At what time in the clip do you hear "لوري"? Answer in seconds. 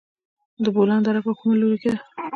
1.61-1.77